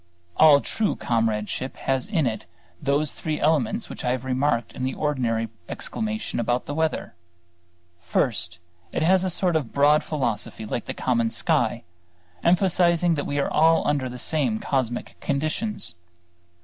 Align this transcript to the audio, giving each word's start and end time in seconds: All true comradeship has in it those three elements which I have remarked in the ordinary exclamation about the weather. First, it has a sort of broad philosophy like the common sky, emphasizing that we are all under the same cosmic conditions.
All 0.35 0.61
true 0.61 0.95
comradeship 0.95 1.75
has 1.77 2.07
in 2.07 2.25
it 2.25 2.45
those 2.81 3.11
three 3.11 3.39
elements 3.39 3.87
which 3.87 4.03
I 4.03 4.09
have 4.13 4.25
remarked 4.25 4.73
in 4.73 4.83
the 4.83 4.95
ordinary 4.95 5.49
exclamation 5.69 6.39
about 6.39 6.65
the 6.65 6.73
weather. 6.73 7.13
First, 8.01 8.57
it 8.91 9.03
has 9.03 9.23
a 9.23 9.29
sort 9.29 9.55
of 9.55 9.71
broad 9.71 10.03
philosophy 10.03 10.65
like 10.65 10.85
the 10.85 10.95
common 10.95 11.29
sky, 11.29 11.83
emphasizing 12.43 13.13
that 13.13 13.27
we 13.27 13.37
are 13.37 13.51
all 13.51 13.87
under 13.87 14.09
the 14.09 14.17
same 14.17 14.57
cosmic 14.57 15.19
conditions. 15.19 15.93